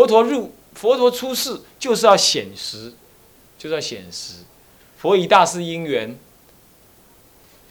[0.00, 2.90] 佛陀入佛陀出世就是要显实，
[3.58, 4.36] 就是要显实。
[4.96, 6.18] 佛以大事因缘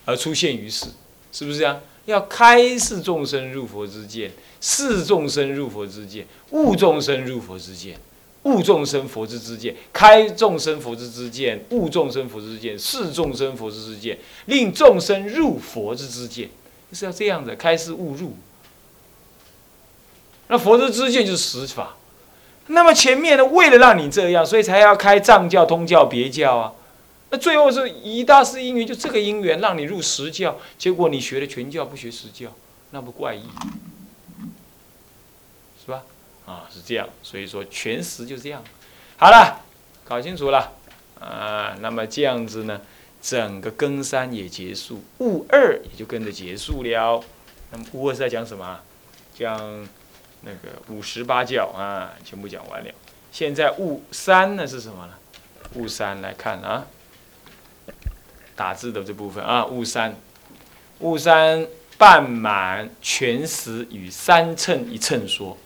[0.05, 0.85] 而出现于世，
[1.31, 1.81] 是不是啊？
[2.05, 4.31] 要开示众生入佛之见，
[4.61, 7.99] 示众生入佛之见，悟众生入佛之见，
[8.43, 16.47] 悟众生佛之之见，开众生佛之之见，悟众生佛之之见，示众生佛之之见，令众生入佛之之见，
[16.91, 18.35] 就是要这样的开示悟入。
[20.47, 21.95] 那佛之之见就是实法。
[22.71, 26.73] 那么前面呢，为了让你这样，所以才要开藏教、通教、别教啊。
[27.31, 32.49] 那最后是一大师因缘，就这个因缘让你入实教，结果你学了全教不学实教，
[32.91, 33.43] 那不怪异，
[35.83, 36.03] 是吧？
[36.45, 38.63] 啊，是这样，所以说全实就这样。
[39.17, 39.61] 好了，
[40.05, 40.71] 搞清楚了
[41.19, 41.75] 啊。
[41.81, 42.81] 那么这样子呢，
[43.21, 47.23] 整个更三也结束，物二也就跟着结束了。
[47.71, 48.79] 那么物二是在讲什么？
[49.35, 49.87] 讲
[50.41, 52.91] 那个五十八教啊，全部讲完了。
[53.31, 55.13] 现在物三呢是什么呢？
[55.75, 56.85] 物三来看啊。
[58.55, 60.13] 打字的这部分啊，物三，
[60.99, 61.65] 物三
[61.97, 65.57] 半满全实与三乘一乘说，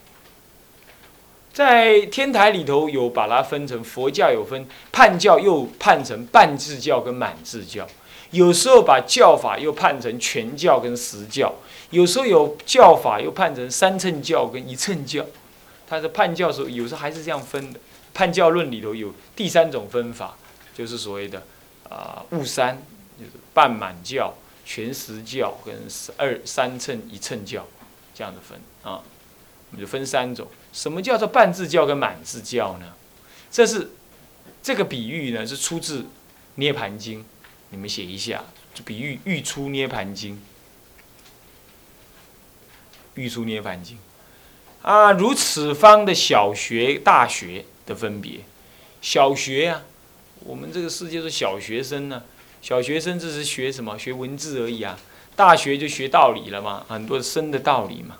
[1.51, 7.87] 在天台里头有把它分成佛教有分判教，又判成半字教跟满字教，
[8.29, 11.51] 有时候把教法又判成全教跟实教，
[11.93, 15.25] 有时候有教法又判成三乘教跟一乘教，
[15.87, 17.79] 他的判教时候有时候还是这样分的。
[18.13, 20.35] 判教论里头有第三种分法，
[20.75, 21.43] 就是所谓的。
[21.89, 22.81] 啊，物三
[23.19, 24.33] 就是半满教、
[24.65, 25.75] 全实教跟
[26.17, 27.67] 二三乘一乘教
[28.15, 28.97] 这样的分啊，
[29.69, 30.47] 我们就分三种。
[30.71, 32.93] 什么叫做半字教跟满字教呢？
[33.51, 33.91] 这是
[34.63, 35.99] 这个比喻呢，是出自
[36.55, 37.19] 《涅盘经》，
[37.69, 40.41] 你们写一下，就比喻欲出涅盘经，
[43.15, 43.97] 欲出涅槃经
[44.81, 48.39] 啊，如此方的小学、大学的分别，
[49.01, 49.81] 小学呀。
[50.45, 52.23] 我们这个世界是小学生呢，
[52.61, 53.97] 小学生只是学什么？
[53.97, 54.99] 学文字而已啊。
[55.35, 58.17] 大学就学道理了嘛，很多深的道理嘛。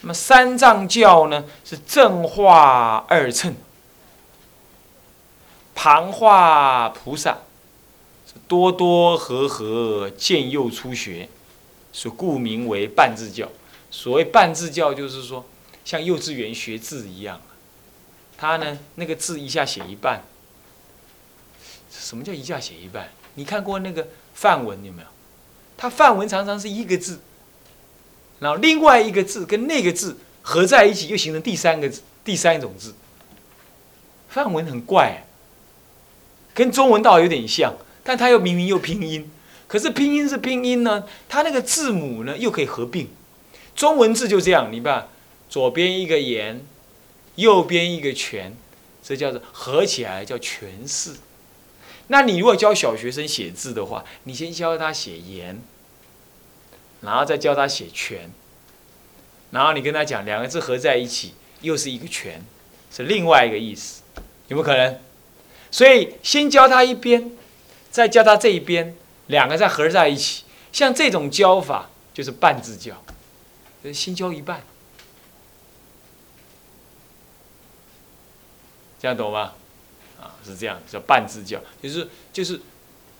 [0.00, 3.54] 那么三藏教呢，是正化二乘，
[5.74, 7.38] 旁化菩萨，
[8.46, 11.28] 多多和和见幼初学，
[11.92, 13.48] 所故名为半字教。
[13.90, 15.46] 所谓半字教，就是说
[15.84, 17.40] 像幼稚园学字一样，
[18.36, 20.22] 他呢那个字一下写一半。
[21.90, 23.08] 什么叫一下写一半？
[23.34, 25.08] 你看过那个范文有没有？
[25.76, 27.20] 他范文常常是一个字，
[28.38, 32.94] 然后另外一个字跟那个字合在一起，又形成第三个字、第三种字。
[34.28, 35.26] 范文很怪，
[36.54, 37.74] 跟中文倒有点像，
[38.04, 39.28] 但它又明明又拼音。
[39.66, 43.08] 可是拼音是拼音呢，它那个字母呢又可以合并。
[43.74, 45.08] 中文字就这样，你把
[45.48, 46.64] 左边一个言，
[47.36, 48.54] 右边一个全，
[49.02, 51.14] 这叫做合起来叫全氏。
[52.08, 55.60] 那你如果教小学生写字的话，你先教他写言，
[57.00, 58.30] 然后再教他写全，
[59.52, 62.44] 然后你跟他讲两个字合在一起又是一个全，
[62.92, 64.02] 是另外一个意思，
[64.48, 64.98] 有没有可能？
[65.70, 67.30] 所以先教他一边，
[67.92, 68.96] 再教他这一边，
[69.28, 70.42] 两个再合在一起，
[70.72, 73.00] 像这种教法就是半字教，
[73.92, 74.62] 先交一半，
[78.98, 79.52] 这样懂吗？
[80.20, 82.60] 啊，是这样，叫半自教，就是就是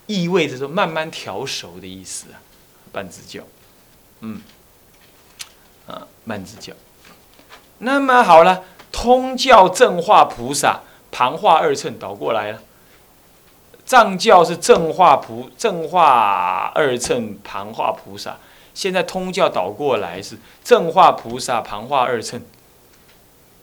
[0.07, 2.43] 意味着说慢慢调熟的意思啊，
[2.93, 3.43] 半自教，
[4.21, 4.43] 嗯，
[5.87, 6.75] 啊，半字教。
[7.79, 12.63] 那么好了，通教正化菩萨，旁化二乘倒过来了。
[13.87, 18.39] 藏教是正化菩正化二乘，旁化菩萨。
[18.81, 22.41] 现在通教倒过来是正化菩萨，旁化二乘。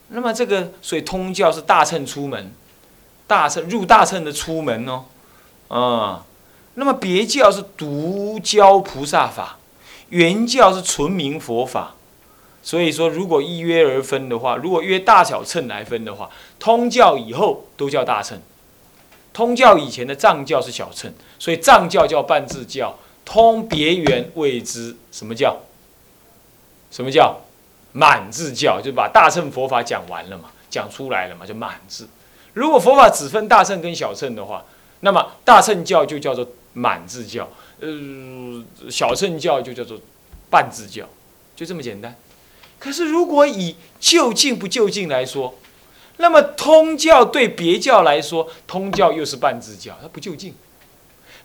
[0.09, 2.53] 那么这个所以通教是大乘出门。
[3.25, 5.05] 大乘入大乘的出门哦，
[5.69, 6.23] 啊，
[6.75, 9.57] 那么别教是独教菩萨法，
[10.09, 11.95] 原教是纯明佛法，
[12.61, 18.39] 所以说如果一约而分的话，如果约大小乘来分的话，通教以后都叫大乘，
[19.33, 22.97] 通教以前的藏教是小乘，所以藏教叫半字教，
[23.27, 25.57] 通别圆谓之什么教？
[26.89, 27.41] 什么叫
[27.91, 28.79] 满字教？
[28.81, 32.07] 就把大乘佛法讲完了嘛，讲出来了嘛，就满字。
[32.53, 34.63] 如果佛法只分大乘跟小乘的话，
[35.01, 37.49] 那么大乘教就叫做满字教，
[37.81, 39.99] 呃，小乘教就叫做
[40.49, 41.05] 半字教，
[41.53, 42.15] 就这么简单。
[42.79, 45.53] 可是如果以就近不就近来说，
[46.15, 50.55] 那么通教对别教来说，通教又是半字教，它不就近。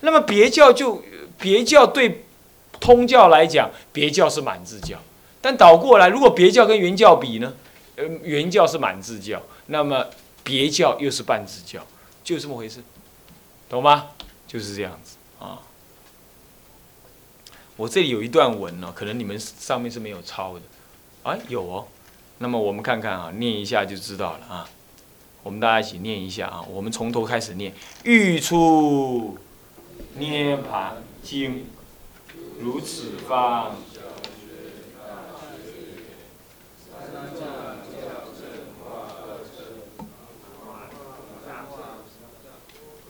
[0.00, 1.02] 那么别教就
[1.42, 2.24] 别教对
[2.78, 4.96] 通教来讲，别教是满字教。
[5.40, 7.52] 但倒过来，如果别教跟原教比呢？
[7.96, 10.06] 呃，原教是满字教，那么
[10.44, 11.84] 别教又是半字教，
[12.22, 12.80] 就这么回事，
[13.68, 14.10] 懂吗？
[14.46, 15.58] 就是这样子啊。
[17.76, 20.60] 我这里有一段文呢，可能你们上面是没有抄的，
[21.24, 21.88] 啊，有哦。
[22.38, 24.68] 那么我们看看啊，念一下就知道了啊。
[25.42, 27.74] 我们大家一起念一下啊，我们从头开始念：
[28.04, 29.36] 欲出
[30.14, 31.66] 涅盘经，
[32.60, 33.76] 如此方。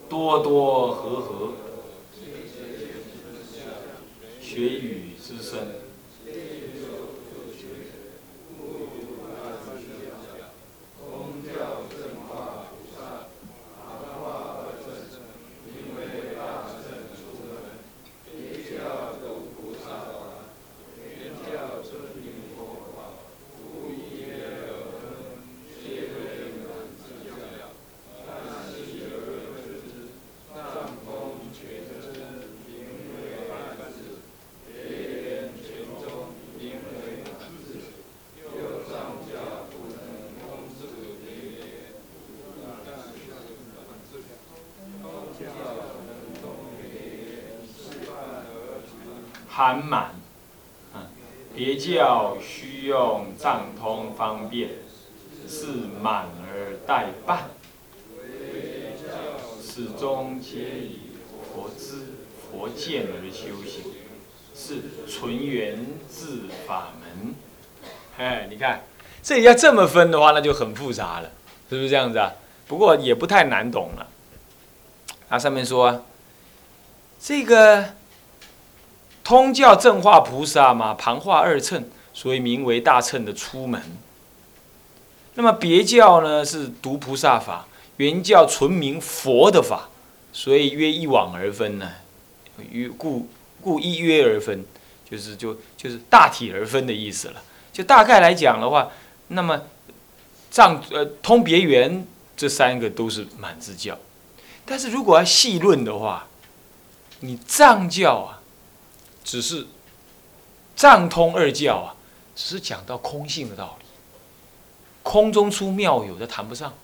[0.08, 1.52] 多多和和，
[4.40, 5.81] 学语之声。
[49.54, 50.12] 含满，
[51.54, 54.70] 别教须用藏通方便，
[55.46, 55.66] 是
[56.00, 57.50] 满而待办，
[59.62, 61.00] 始终皆以
[61.44, 63.92] 佛知佛见而修行，
[64.54, 67.34] 是纯元智法门。
[68.16, 68.84] 哎，你看，
[69.22, 71.30] 这里要这么分的话，那就很复杂了，
[71.68, 72.32] 是不是这样子啊？
[72.66, 74.08] 不过也不太难懂了。
[75.28, 76.06] 它上面说，
[77.20, 77.96] 这个。
[79.24, 83.80] 通教正化菩萨嘛，旁化二乘，所以名为大乘的出门。
[85.34, 87.66] 那么别教呢是独菩萨法，
[87.98, 89.88] 原教纯名佛的法，
[90.32, 91.92] 所以约一往而分呢。
[92.70, 93.28] 约故
[93.60, 94.64] 故一约而分，
[95.08, 97.42] 就是就就是大体而分的意思了。
[97.72, 98.90] 就大概来讲的话，
[99.28, 99.62] 那么
[100.50, 103.96] 藏呃通别圆这三个都是满字教，
[104.66, 106.26] 但是如果要细论的话，
[107.20, 108.41] 你藏教啊。
[109.24, 109.66] 只是
[110.74, 111.94] 藏通二教啊，
[112.34, 113.86] 只是讲到空性的道理，
[115.02, 116.74] 空中出妙有，的谈不上。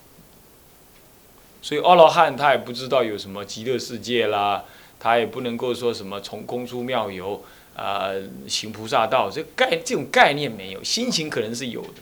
[1.60, 4.64] 所以阿罗汉他也不知道有什么极乐世界啦，
[5.00, 7.44] 他也不能够说什么从空出妙有
[7.74, 8.10] 啊，
[8.46, 12.00] 行菩萨道，这概这种概念没有，心情可能是有的，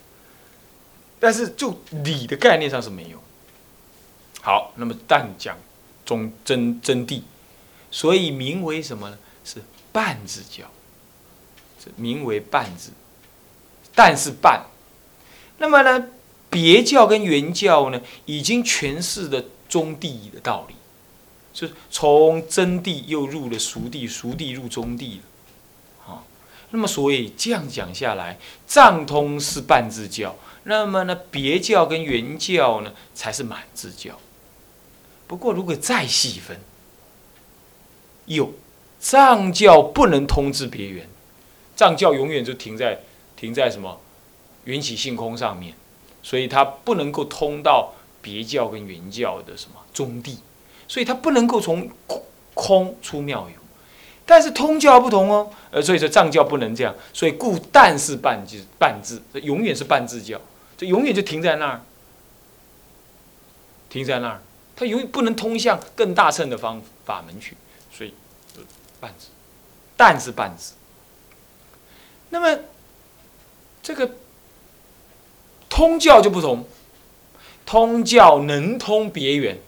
[1.18, 3.18] 但是就理的概念上是没有。
[4.42, 5.56] 好，那么但讲
[6.04, 7.22] 中真真谛，
[7.90, 9.18] 所以名为什么呢？
[9.44, 9.62] 是。
[9.96, 10.66] 半字教，
[11.82, 12.90] 这名为半字，
[13.94, 14.66] 但是半。
[15.56, 16.08] 那么呢，
[16.50, 20.74] 别教跟原教呢，已经诠释了中地的道理，
[21.54, 25.22] 就是从真谛又入了熟地，熟地入中地了。
[26.00, 26.26] 好，
[26.72, 34.20] 那么所以这样讲下来，藏通是半字教，那么呢，别教跟原教呢，才是满字教。
[35.26, 36.60] 不过如果再细分，
[38.26, 38.52] 有。
[38.98, 41.08] 藏教不能通知别圆，
[41.76, 43.00] 藏教永远就停在
[43.36, 44.00] 停在什么？
[44.64, 45.74] 缘起性空上面，
[46.24, 50.40] 所以它不能够通到别教跟原教的什么中地，
[50.88, 52.22] 所以它不能够从空
[52.52, 53.60] 空出妙有。
[54.24, 60.40] 但是通教不同哦，呃，所以说藏教不能这样，所以故但是半字半字，永远是半字教，
[60.76, 61.82] 这永远就停在那儿，
[63.88, 64.42] 停在那儿，
[64.74, 67.56] 它永远不能通向更大乘的方法门去，
[69.00, 69.28] 半字，
[69.96, 70.74] 但是半字。
[72.30, 72.58] 那么，
[73.82, 74.10] 这个
[75.68, 76.66] 通教就不同，
[77.64, 79.58] 通教能通别圆，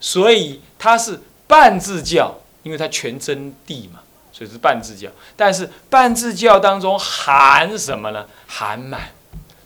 [0.00, 4.00] 所以它是半字教，因为它全真谛嘛，
[4.32, 5.10] 所以是半字教。
[5.36, 8.26] 但是半字教当中含什么呢？
[8.46, 9.10] 含满，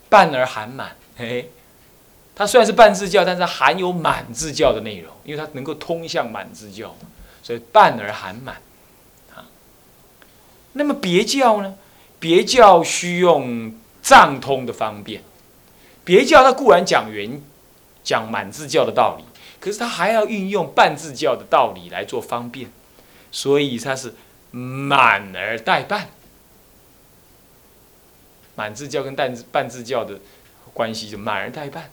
[0.08, 0.96] 半而含满。
[1.16, 1.50] 嘿，
[2.34, 6.96] 它虽然是半字教，但是含有满字教的内容，因为它能够通向满字教。
[7.42, 8.56] 所以半而含满，
[9.34, 9.46] 啊，
[10.74, 11.76] 那么别教呢？
[12.18, 15.22] 别教需用藏通的方便，
[16.04, 17.40] 别教它固然讲原
[18.04, 19.24] 讲满字教的道理，
[19.58, 22.70] 可是它还要运用半字教的道理来做方便，
[23.32, 24.14] 所以它是
[24.50, 26.08] 满而代半。
[28.54, 30.20] 满字教跟半字半字教的
[30.74, 31.90] 关系就满而代半，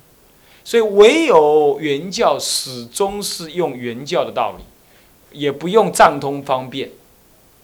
[0.65, 4.65] 所以唯有原教始终是用原教的道理。
[5.31, 6.91] 也不用藏通方便，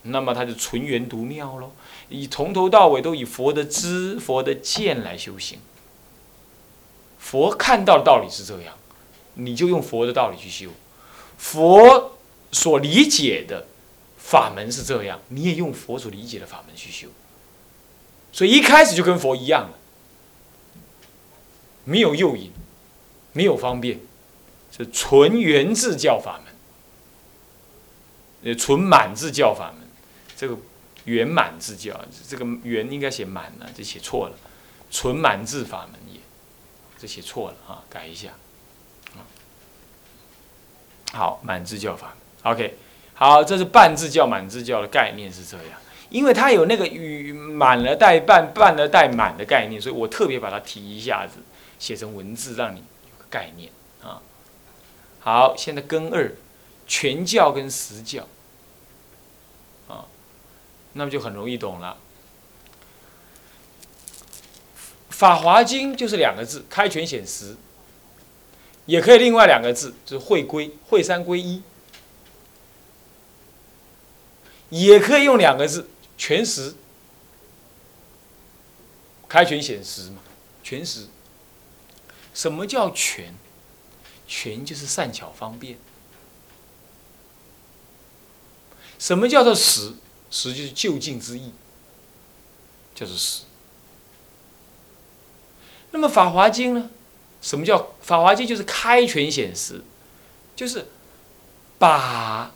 [0.03, 1.71] 那么他就纯元独妙喽。
[2.09, 5.59] 以从头到尾都以佛的知、佛的见来修行，
[7.17, 8.75] 佛看到的道理是这样，
[9.35, 10.69] 你就用佛的道理去修。
[11.37, 12.17] 佛
[12.51, 13.65] 所理解的
[14.17, 17.07] 法门是这样，你也用佛所理解的法门去修。
[18.31, 19.77] 所以一开始就跟佛一样了，
[21.85, 22.51] 没有诱引，
[23.31, 23.99] 没有方便，
[24.75, 26.52] 是纯圆智教法门，
[28.43, 29.87] 呃，纯满字教法门。
[30.35, 30.57] 这个
[31.05, 34.35] 圆满字教，这个圆应该写满了，这写错了，
[34.91, 36.19] 纯满字法门也，
[36.97, 38.29] 这写错了啊，改一下。
[41.13, 42.75] 好，满字教法，OK，
[43.13, 51.37] 好，这是半字教、满字教的概念是这样，因为它有那个与满了带半、半了带满的概念，所以我特别把它提一下子，
[51.77, 53.71] 写成文字，让你有个概念
[54.01, 54.19] 啊。
[55.19, 56.33] 好，现在根二，
[56.87, 58.27] 全教跟实教，
[59.87, 60.05] 啊，
[60.93, 61.97] 那么就很容易懂了。
[65.09, 67.55] 法华经就是两个字，开权显实。
[68.85, 71.61] 也可以另外两个字，就是会归，会三归一。
[74.69, 76.75] 也可以用两个字，全实。
[79.29, 80.21] 开权显实嘛，
[80.61, 81.07] 全实。
[82.33, 83.33] 什么叫全？
[84.27, 85.77] 全就是善巧方便。
[89.03, 89.91] 什么叫做实？
[90.31, 91.51] 实就是就近之意，
[92.95, 93.41] 就是实。
[95.91, 96.89] 那么《法华经》呢？
[97.41, 98.45] 什么叫《法华经》？
[98.49, 99.83] 就是开权显实，
[100.55, 100.87] 就是
[101.77, 102.53] 把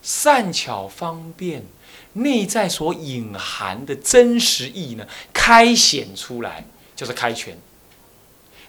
[0.00, 1.64] 善巧方便
[2.12, 7.58] 内在所隐含的真实意呢，开显出来，就是开权。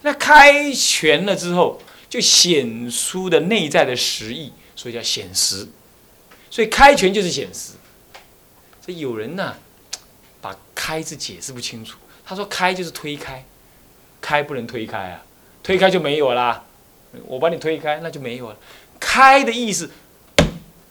[0.01, 5.67] 那开权了之后，就显出的内在的实意，所以叫显实。
[6.51, 7.71] 所以开权就是显实。
[8.85, 9.55] 这有人呢，
[10.39, 11.97] 把“开”字解释不清楚。
[12.23, 13.43] 他说：“开就是推开，
[14.21, 15.23] 开不能推开啊。”
[15.63, 16.65] 推开就没有啦，
[17.27, 18.57] 我把你推开，那就没有了。
[18.99, 19.91] 开的意思，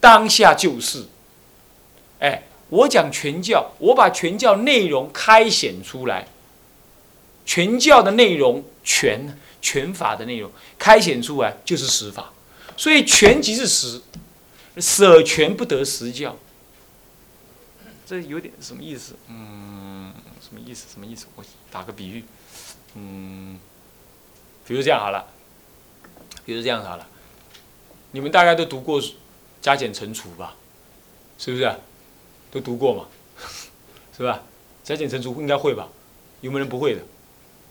[0.00, 1.06] 当下就是。
[2.20, 6.28] 哎，我讲全教，我把全教内容开显出来，
[7.44, 12.32] 全教的内容全全法的内容开显出来就是实法，
[12.76, 14.00] 所以全即是实，
[14.80, 16.37] 舍权不得实教。
[18.06, 19.14] 这有点什么意思？
[19.28, 20.87] 嗯，什么意思？
[20.92, 21.26] 什么意思？
[21.37, 22.25] 我打个比喻，
[22.94, 23.58] 嗯。
[24.66, 25.26] 比如这样好了，
[26.44, 27.06] 比如这样好了，
[28.12, 29.02] 你们大概都读过
[29.60, 30.54] 加减乘除吧？
[31.38, 31.75] 是不是？
[32.52, 33.06] 都读过嘛？
[34.16, 34.42] 是吧？
[34.84, 35.88] 加减乘除应该会吧？
[36.40, 37.02] 有没有人不会的？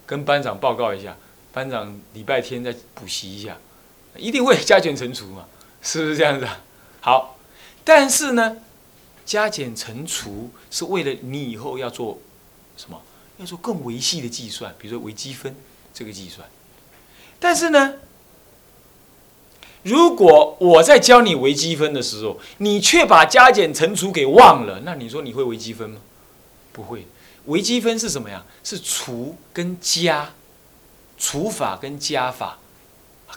[0.05, 1.15] 跟班长报告一下，
[1.53, 3.57] 班长礼拜天再补习一下，
[4.17, 5.45] 一定会加减乘除嘛？
[5.81, 6.45] 是不是这样子？
[7.01, 7.37] 好，
[7.83, 8.57] 但是呢，
[9.25, 12.19] 加减乘除是为了你以后要做
[12.77, 13.01] 什么？
[13.37, 15.55] 要做更维系的计算，比如说微积分
[15.93, 16.45] 这个计算。
[17.39, 17.93] 但是呢，
[19.83, 26.01] 如果我在教你微积分的时候，你却把加减乘除给忘了，那你说你会微积分吗？
[26.73, 27.07] 不会。
[27.45, 28.43] 微积分是什么呀？
[28.61, 30.33] 是除跟加，
[31.17, 32.59] 除法跟加法，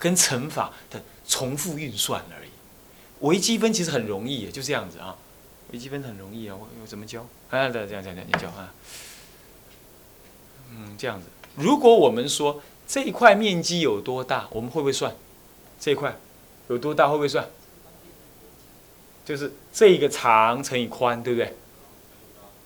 [0.00, 2.41] 跟乘法的重复运算而已。
[3.22, 5.16] 微积分其实很容易，就这样子啊。
[5.72, 7.26] 微积分很容易啊，我我怎么教？
[7.50, 8.72] 啊，对，这样这样这样教啊。
[10.70, 11.26] 嗯，这样子。
[11.56, 12.62] 如果我们说。
[12.84, 14.46] 这一块面积有多大？
[14.50, 15.14] 我们会不会算？
[15.80, 16.14] 这一块
[16.68, 17.08] 有多大？
[17.08, 17.48] 会不会算？
[19.24, 21.56] 就是这一个长乘以宽，对不对？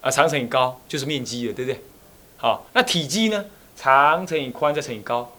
[0.01, 1.81] 啊，长乘以高就是面积了，对不对？
[2.39, 3.45] 好，那体积呢？
[3.77, 5.31] 长乘以宽再乘以高，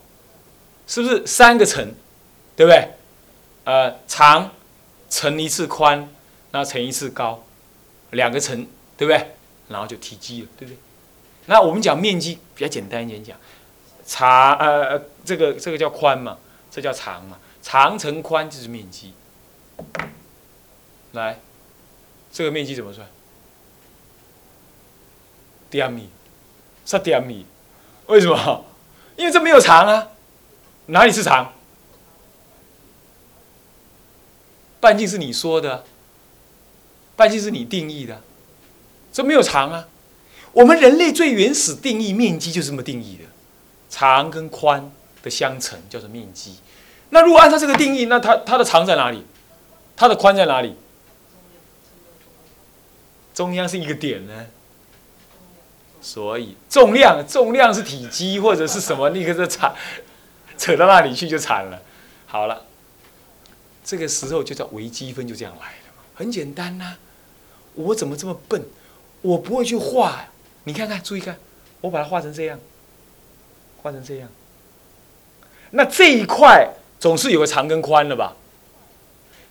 [0.86, 1.94] 是不是三个乘？
[2.56, 2.90] 对不对？
[3.66, 4.52] 呃，长
[5.10, 6.10] 乘一次宽，
[6.52, 7.44] 然后乘一次高，
[8.12, 9.36] 两个乘，对不对？
[9.70, 10.78] 然后就体积了，对不对？
[11.48, 13.38] 那我们讲面积比较简单一点讲。
[14.06, 16.38] 长呃，这个这个叫宽嘛，
[16.72, 19.14] 这叫长嘛，长乘宽就是面积。
[21.12, 21.40] 来，
[22.32, 23.06] 这个面积怎么算？
[25.70, 26.10] 点米，
[26.86, 27.46] 是点米，
[28.06, 28.66] 为什么？
[29.18, 30.10] 因为这没有长啊，
[30.86, 31.54] 哪里是长？
[34.88, 35.84] 半径是你说的，
[37.18, 38.22] 半径是你定义的，
[39.12, 39.86] 这没有长啊。
[40.54, 43.24] 我们人类最原始定义面积就是这么定义的。
[43.90, 44.90] 长跟宽
[45.22, 46.60] 的相乘叫做面积。
[47.10, 49.26] 那如果按照这个定义，那它它的长在哪里？
[49.98, 50.78] 它的宽在哪里？
[53.34, 54.46] 中央是一个点呢。
[56.00, 59.10] 所以重量重量是体积或者是什么？
[59.10, 59.76] 那个是惨，
[60.58, 61.82] 扯到那里去就惨了。
[62.26, 62.66] 好了，
[63.88, 66.98] 这个时候就叫微积分，就这样来的嘛，很简单呐。
[67.74, 68.62] 我怎么这么笨？
[69.22, 70.26] 我不会去画。
[70.66, 71.38] 你看看，注意看，
[71.80, 72.60] 我把它画成这样。
[73.82, 74.28] 画成这样，
[75.72, 76.68] 那这一块
[77.00, 78.36] 总是有个长跟宽的吧？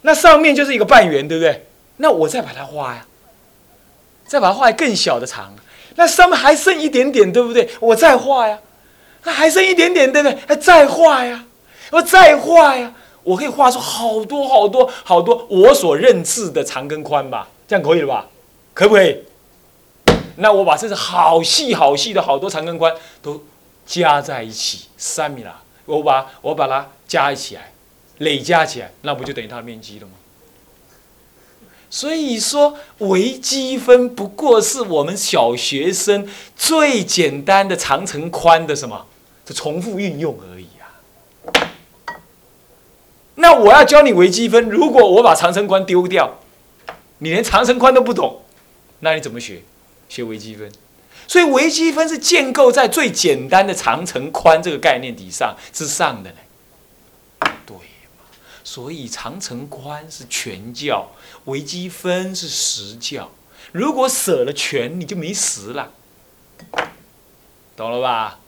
[0.03, 1.67] 那上面就是一个半圆，对不对？
[1.97, 3.07] 那我再把它画呀，
[4.27, 5.55] 再把它画更小的长。
[5.95, 7.71] 那上面还剩一点点，对不对？
[7.81, 8.59] 我再画呀。
[9.25, 10.39] 那还剩一点点，对不对？
[10.47, 11.47] 还再画呀，
[11.93, 12.93] 我再画呀，
[13.27, 17.49] 我可以画出好多好多好多我所认知的长跟宽吧？
[17.67, 18.29] 这样可以了吧？
[18.73, 19.19] 可不可以？
[20.37, 23.43] 那我把这是好细好细的好多长跟宽都
[23.85, 27.73] 加在一起，三米啦，我把我把它加起来，
[28.19, 30.13] 累加起来，那不就等于它的面积了吗？
[31.91, 39.07] 所以说，微积分不过是我们小学生最简单的长乘宽的什么
[39.45, 40.69] 的重复运用而已。
[43.37, 46.39] 那我要教你微积分，如果我把长乘宽丢掉，
[47.19, 48.43] 你连长乘宽都不懂，
[49.01, 49.63] 那你怎么学？
[50.09, 50.71] 学微积分？
[51.29, 57.51] 所以微积分是建构在最简单的长乘宽这个概念底上之上的呢。
[57.65, 57.77] 对。
[58.63, 61.09] 所以长乘宽是全教，
[61.45, 63.31] 微积分是实教。
[63.73, 65.93] 如果舍了全，你就没实了，
[67.77, 68.41] 懂了吧？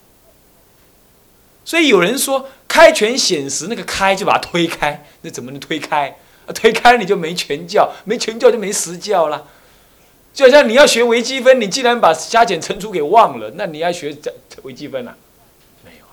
[1.65, 6.17] 所以有人说开全显实，那个开就把它推开，那怎么能推开？
[6.55, 9.49] 推开你就没全教，没全教就没实教了。
[10.33, 14.17] 就好像你要学微积分，你既然把加减乘除给忘了，那你要学
[14.63, 15.17] 微积分啊，
[15.85, 16.13] 没有了。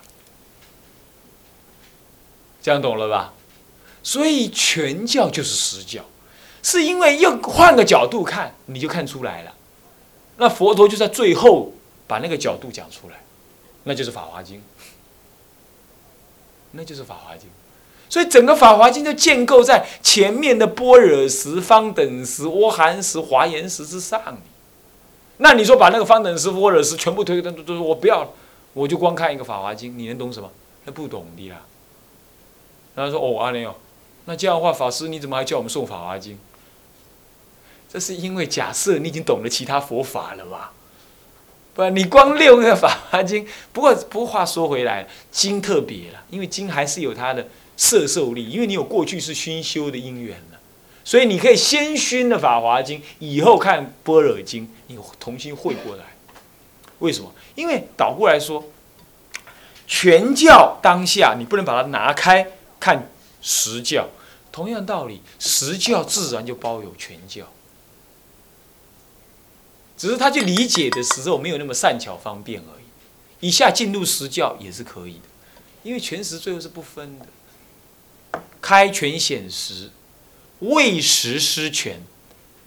[2.60, 3.32] 这样懂了吧？
[4.02, 6.04] 所以全教就是实教，
[6.62, 9.54] 是因为又换个角度看，你就看出来了。
[10.38, 11.72] 那佛陀就在最后
[12.06, 13.16] 把那个角度讲出来，
[13.84, 14.58] 那就是《法华经》，
[16.76, 17.48] 那就是《法华经》。
[18.08, 24.38] 所以整个《法华经》就建构在前面的般若石、方等石、阿含石、华严石之上。
[25.38, 28.30] 那你说把那个方等石、般若石全部推都都都，我不要了，
[28.72, 30.50] 我就光看一个《法华经》，你能懂什么？
[30.84, 31.62] 那不懂的啦。
[32.94, 33.74] 他说：“哦，阿莲哦。”
[34.26, 36.34] 那这样的话，法师你怎么还叫我们诵《法华经》？
[37.88, 40.72] 这是因为假设你已经懂了其他佛法了吧？
[41.76, 50.58] 不你光六个《法华经》，不过不过话说回来，经特别了，因为经还是有它的摄受力，因为你有过去是熏修的因缘了，
[51.04, 56.04] 所以你可以先熏了《法华经》，以后看《般若经》，你重新会过来。
[57.00, 57.30] 为什么？
[57.54, 58.64] 因为倒过来说，
[59.86, 62.46] 全教当下你不能把它拿开
[62.80, 63.10] 看
[63.42, 64.08] 实教。
[64.50, 67.44] 同样道理，实教自然就包有全教，
[69.96, 72.84] 只是他去理解的时候没有那么善巧方便而已。
[73.40, 75.28] 以下进入实教也是可以的，
[75.82, 77.26] 因为全实最后是不分的，
[78.60, 79.90] 开全显实，
[80.60, 82.02] 未实失全。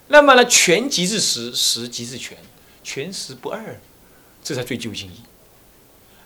[0.07, 2.37] 那么呢，全即是实，实即是全，
[2.83, 3.79] 全实不二，
[4.43, 5.21] 这才最究竟义。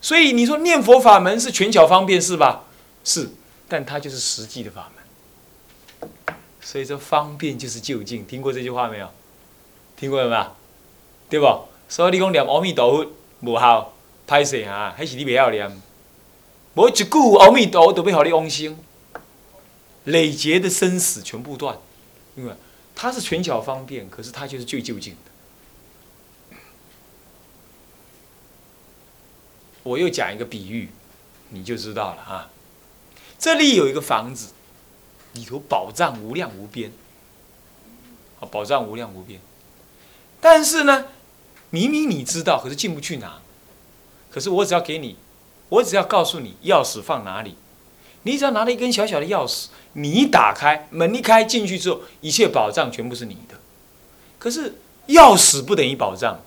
[0.01, 2.65] 所以你说念佛法门是全巧方便是吧？
[3.03, 3.29] 是，
[3.67, 6.09] 但它就是实际的法门。
[6.61, 9.09] 所以说方便就是就近，听过这句话没有？
[9.97, 10.55] 听过没有？
[11.33, 11.67] 对不？
[11.89, 13.91] 所以你讲念阿弥陀佛无效，
[14.27, 15.81] 歹势啊，还是你不要念。
[16.75, 17.05] 无一句
[17.39, 18.77] 阿弥陀佛都要互你往生，
[20.03, 21.75] 累劫的生死全部断，
[22.35, 22.53] 因为
[22.95, 25.15] 它是全巧方便，可是它就是最究竟
[26.51, 26.57] 的。
[29.81, 30.89] 我又讲一个比喻，
[31.49, 32.51] 你就知道了啊。
[33.39, 34.53] 这里有一个房子。
[35.33, 36.91] 里头宝藏无量无边，
[38.39, 39.41] 啊，宝藏无量无边。
[40.39, 41.05] 但是呢，
[41.73, 43.39] 明明你知道，可是进不去拿。
[44.29, 45.15] 可是我只要给你，
[45.69, 47.55] 我只要告诉你钥匙放哪里，
[48.21, 53.55] 你只要拿了一根小小的钥匙，你一打开门一开进去之后，一切宝藏全部是你的。
[54.37, 54.75] 可是
[55.07, 56.41] 钥匙不等于宝藏，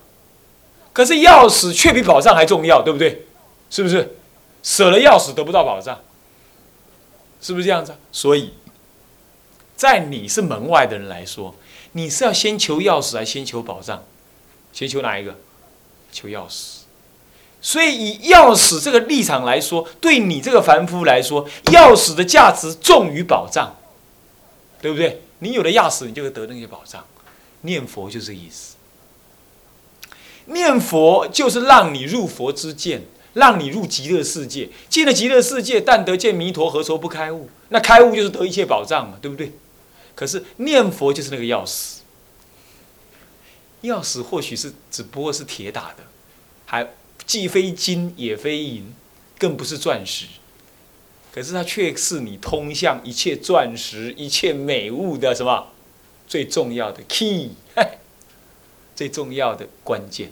[0.93, 3.25] 可是钥匙却比宝藏还重要，对不对？
[3.69, 4.15] 是不是？
[4.63, 5.99] 舍了钥匙得不到宝藏，
[7.41, 7.93] 是不是这样子？
[8.13, 8.53] 所以。
[9.75, 11.53] 在你是门外的人来说，
[11.91, 14.03] 你是要先求钥匙，还是先求宝藏？
[14.77, 15.35] 先求哪一个？
[16.11, 16.81] 求钥匙。
[17.59, 23.75] 所以以钥匙这个立场来说，对你这个凡夫来说，钥匙的价值重于宝藏，
[24.79, 25.23] 对不对？
[25.39, 27.03] 你有了钥匙，你就会得那些宝藏。
[27.61, 28.75] 念佛就这意思。
[30.45, 33.01] 念佛就是让你入佛之见，
[33.33, 34.69] 让你入极乐世界。
[34.87, 37.49] 进了极乐世界，但得见弥陀，何愁不开悟？
[37.69, 39.53] 那开悟就是得一切宝藏嘛，对不对？
[40.13, 41.97] 可是念佛就是那个钥匙，
[43.87, 46.03] 钥匙或许是只不过是铁打的，
[46.65, 46.93] 还
[47.25, 48.93] 既非金也非银，
[49.37, 50.27] 更不是钻石，
[51.31, 55.67] 可是它却是你通向一切钻石、一切美物的什么
[56.27, 57.51] 最重要的 key，
[58.95, 60.31] 最重要的关键。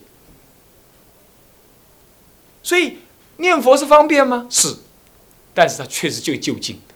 [2.63, 2.97] 所以
[3.37, 4.47] 念佛是方便吗？
[4.49, 4.77] 是，
[5.53, 6.93] 但是它却是最就近的，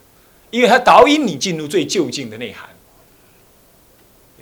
[0.51, 2.69] 因为它导引你进入最就近的内涵。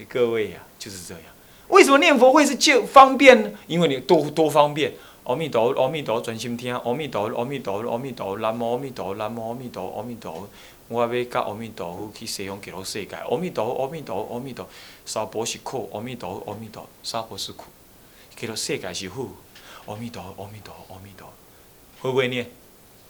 [0.07, 1.23] 各位呀，就是这样。
[1.69, 3.51] 为什么念佛会是就方便呢？
[3.67, 4.93] 因为你多多方便。
[5.25, 6.73] 阿弥陀，阿弥陀，专心听。
[6.73, 10.47] 阿弥陀，阿弥陀，阿弥陀，南无阿弥陀，南无阿弥陀，阿弥陀。
[10.87, 13.13] 我要甲阿弥陀佛去西方极乐世界。
[13.29, 14.65] 阿弥陀，阿弥陀，阿弥陀。
[15.05, 16.87] 娑婆是苦，阿弥陀，阿弥陀。
[17.03, 17.65] 娑婆是苦，
[18.37, 19.31] 极乐世界是福。
[19.85, 21.27] 阿弥陀，阿弥陀，阿弥陀。
[21.99, 22.49] 会不会念？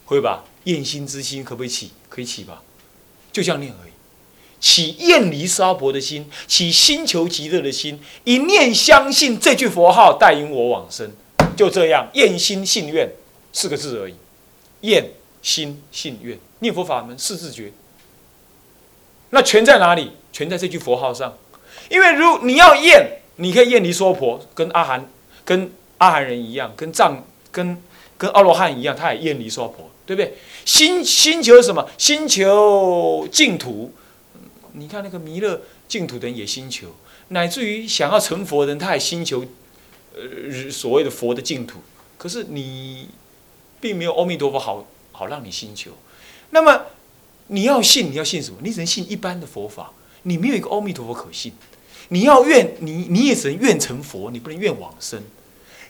[0.06, 0.44] 会吧。
[0.64, 1.92] 厌心之心可不可以起？
[2.10, 2.64] 可以起吧。
[3.32, 3.92] 就这样念而已。
[4.60, 11.12] 起厌离娑婆的心，起心求极乐的心，一念相信这句佛号带引我往生。
[11.56, 13.10] 就这样，厌心信愿
[13.54, 14.16] 四个字而已。
[14.82, 17.72] 厌心信愿，念佛法门四字诀。
[19.32, 20.12] 那全在哪里？
[20.32, 21.38] 全在这句佛号上。
[21.90, 25.10] 因为如你要厌，你可以厌离娑婆，跟阿含、
[25.44, 27.82] 跟阿含人一样，跟藏、跟
[28.18, 30.36] 跟阿罗汉一样，他也厌离娑婆，对不对？
[30.66, 31.88] 心心求什么？
[31.98, 33.92] 心求净土。
[34.78, 36.96] 你看那个弥勒净土的人也心求，
[37.30, 39.46] 乃至于想要成佛的人，他也心求。
[40.20, 41.78] 呃，所谓的佛的净土，
[42.18, 43.08] 可是你
[43.80, 45.92] 并没有阿弥陀佛好好让你心求。
[46.50, 46.88] 那么
[47.50, 48.58] 你要信，你要信什么？
[48.64, 51.54] 你只能信一般的佛法，你没有一个阿弥陀佛可信。
[52.10, 55.22] 你要愿你你也只能愿成佛，你不能愿往生。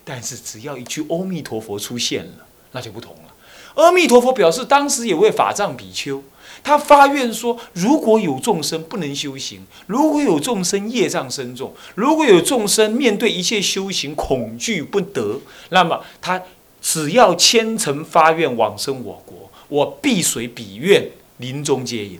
[0.03, 3.33] 但是只要一句阿弥陀佛出现了，那就不同了。
[3.77, 6.21] 阿弥陀佛表示当时有位法藏比丘。
[6.63, 16.41] 他发愿说：如果有众生不能修行，如果有众生业障深重，如果有众生面对一切修行恐惧不得，那么他
[16.81, 22.19] 只要虔诚发愿往生我国，我必随彼愿临终接引。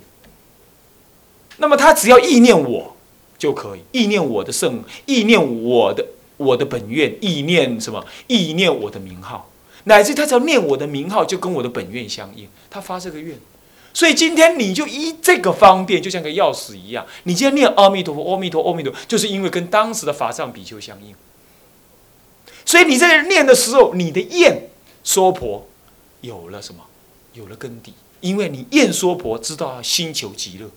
[1.57, 2.95] 那么他只要意念我
[3.37, 6.05] 就可以，意念我的圣，意念我的
[6.37, 8.05] 我的本愿，意念什么？
[8.27, 9.49] 意念我的名号，
[9.87, 12.47] 乃至他只要念我的名号，就跟我的本愿相应。
[12.69, 13.37] 他发这个愿。
[13.93, 17.05] 所以今天你就依这个方便，就像个钥匙一样。
[17.23, 21.15] 你今天念阿弥陀佛，阿弥陀，阿弥陀，就是因为跟当时的法藏比丘相应。
[22.63, 24.69] 所以你在念的时候，你的厌
[25.03, 25.67] 娑婆
[26.21, 26.83] 有了什么？
[27.33, 30.69] 有了根底，因为你厌娑婆，知道要心求极乐。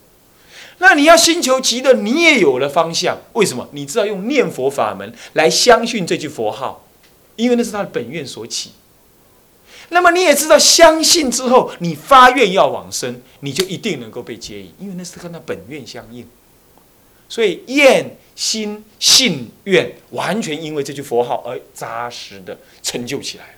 [0.79, 3.19] 那你要心求极乐，你也有了方向。
[3.33, 3.69] 为什么？
[3.73, 6.87] 你知道用念佛法门来相信这句佛号，
[7.37, 8.71] 因为那是他的本愿所起。
[9.91, 16.27] 那么你也知道，相信之后，你发愿要往生，你就一定能够被接引，因为那是跟他本愿相应。
[17.29, 23.57] 所以愿心信愿，完全因为这句佛号而扎实的成就起来。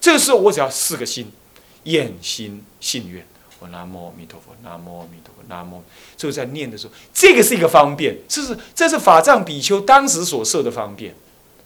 [0.00, 1.30] 这个时候，我只要四个心：
[1.84, 3.24] 愿心信愿。
[3.60, 5.82] 我南无阿弥陀佛，南无阿弥陀佛，南无。
[6.16, 11.12] 就在念的时候，这个是一个方便，这是这是法藏比丘当时所设的方便，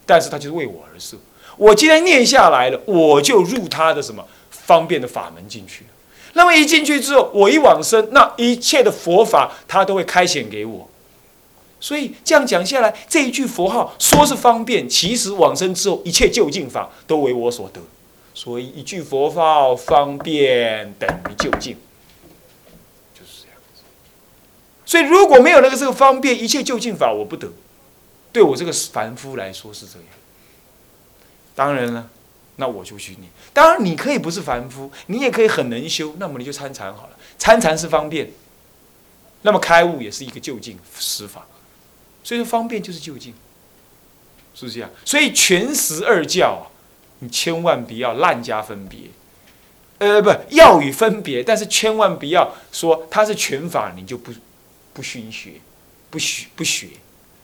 [0.06, 1.18] 但是他就是为我而设。
[1.56, 5.84] 我今天念下来了，我就入他的什么方便的法门进去
[6.34, 10.88] 那么一进去之后，我一往生，那一切的佛法他都会开显给我。
[11.78, 17.80] 所以这样讲下来，这一句佛号说是方便，其实往生之后，一切究竟法都为我所得。
[18.34, 21.76] 所以一句佛号方便等于究竟，
[23.14, 23.82] 就是这样子。
[24.86, 27.48] 所以如果没有那个这个方便，一切究竟法我不得。
[28.32, 30.08] 对我这个凡夫来说是这样。
[31.54, 32.08] 当然了，
[32.56, 33.30] 那我就去念。
[33.52, 37.16] 当然，你可以不是凡夫，你也可以很能修，那么你就参禅好了。
[37.38, 38.30] 参禅是方便，
[39.42, 41.46] 那么开悟也是一个就近施法。
[42.24, 43.34] 所以说，方便就是就近，
[44.54, 44.90] 是不是这样？
[45.04, 46.70] 所以全十二教啊，
[47.18, 49.00] 你千万不要滥加分别，
[49.98, 54.32] 呃，不要与分别，但是千万不要说它是全法，你就不
[54.92, 55.54] 不熏学，
[56.10, 56.88] 不学不学，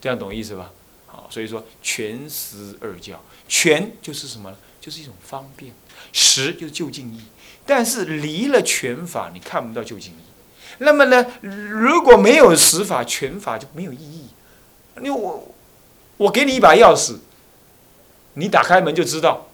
[0.00, 0.70] 这样懂意思吧？
[1.08, 3.20] 好，所以说全十二教。
[3.48, 4.54] 全就是什么？
[4.80, 5.72] 就是一种方便，
[6.12, 7.22] 实就是就近义。
[7.66, 10.16] 但是离了全法，你看不到就近义。
[10.78, 14.28] 那么呢，如果没有实法，全法就没有意义。
[15.00, 15.54] 你我
[16.18, 17.16] 我给你一把钥匙，
[18.34, 19.48] 你打开门就知道，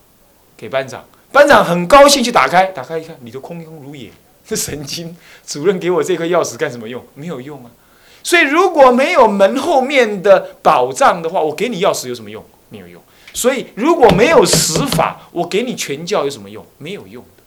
[0.57, 4.11] 给班长，班长很高兴去打开，打开一看，里头空空如也，
[4.47, 5.17] 是 神经。
[5.47, 7.05] 主任给我这颗钥匙干什么用？
[7.15, 7.71] 没有用啊。
[8.25, 12.45] 所以如果没有门后面的保障的话，我给你钥匙有什么用？
[12.71, 13.01] 没有用。
[13.35, 16.65] 所以，如果没有实法，我给你全教有什么用？
[16.79, 17.43] 没有用的，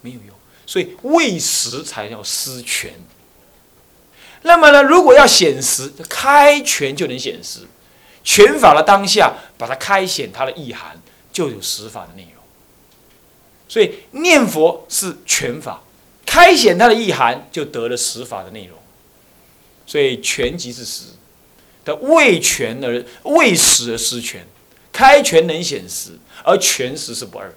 [0.00, 0.34] 没有用。
[0.66, 2.94] 所以，未实才叫失权。
[4.40, 7.60] 那么呢，如果要显实，开权就能显实。
[8.24, 12.42] 权法的当下，把它开显它的意涵，就有实法的内容。
[13.68, 15.82] 所以，念佛是权法，
[16.24, 18.78] 开显它的意涵，就得了实法的内容。
[19.86, 21.04] 所以，权即是实。
[21.84, 24.46] 的为权而为实而失权，
[24.92, 27.52] 开权能显实，而权实是不二。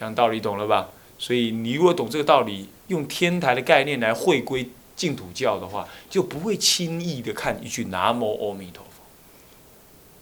[0.00, 0.88] 讲道理懂了吧？
[1.18, 8.82] 所以你如果懂这个道理，用天台的概念来回归净土教的话，就不会轻易的看一句南无阿弥陀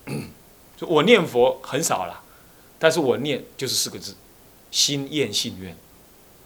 [0.07, 0.13] 佛。
[0.77, 2.21] 就我念佛很少了，
[2.81, 4.17] 但是我念就是四个字：
[4.73, 5.77] 心愿信愿，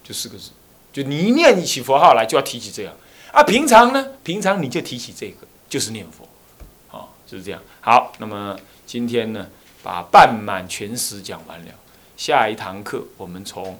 [0.03, 0.51] 就四个字。
[0.93, 2.95] 就你一念起佛号来，就要提起这样。
[3.31, 6.27] 啊，平常呢，平常你就提起这个，就是念佛，
[6.97, 7.61] 啊，就是这样。
[7.81, 9.47] 好，那么今天呢，
[9.83, 11.71] 把半满全实讲完了。
[12.15, 13.79] 下一堂课我们从，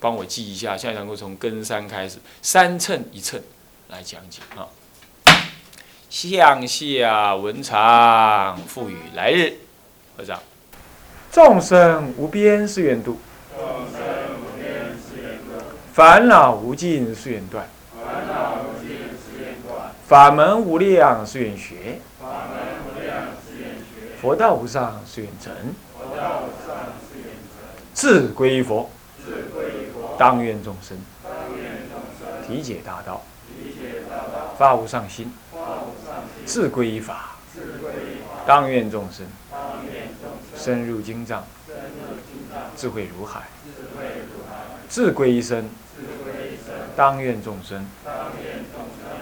[0.00, 3.40] 帮我记一下，下一堂课从根三开始，三称一称
[3.88, 4.66] 来讲解啊。
[6.08, 9.58] 向下文长赋予来日，
[10.16, 10.42] 合掌。
[11.30, 13.20] 众生无边誓愿度，
[15.92, 17.68] 烦恼无尽誓愿断。
[20.10, 22.00] 法门无量誓愿学，
[24.20, 25.52] 佛道无上誓愿成，
[27.94, 28.90] 自归佛，
[30.18, 30.98] 当愿众生。
[32.44, 33.22] 体解大道，
[34.58, 35.32] 发无上心，
[36.44, 37.36] 自归法，
[38.44, 39.24] 当愿众生。
[40.56, 41.44] 深入经藏，
[42.76, 43.42] 智慧如海，
[44.88, 45.70] 自归身，
[46.96, 47.86] 当愿众生。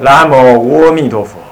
[0.00, 1.43] 南无阿弥陀佛。